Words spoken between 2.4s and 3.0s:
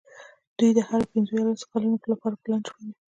پلان جوړوي.